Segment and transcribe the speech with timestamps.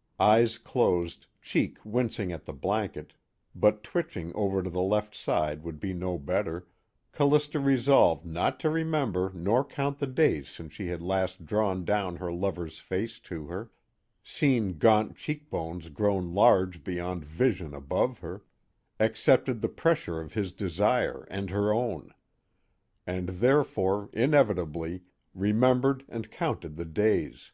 [0.24, 3.12] _Eyes closed, cheek wincing at the blanket
[3.54, 6.66] but twitching over to the left side would be no better
[7.12, 12.16] Callista resolved not to remember nor count the days since she had last drawn down
[12.16, 13.70] her lover's face to her,
[14.24, 18.42] seen gaunt cheekbones grown large beyond vision above her,
[18.98, 22.14] accepted the pressure of his desire and her own.
[23.06, 25.02] And therefore, inevitably,
[25.34, 27.52] remembered and counted the days.